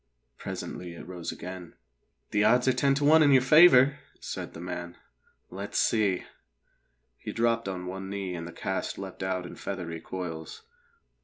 [0.39, 1.75] Presently it rose again.
[2.31, 4.97] "The odds are ten to one in your favour," said the man.
[5.51, 6.23] "Let's see!"
[7.19, 10.63] He dropped on one knee and the cast leapt out in feathery coils.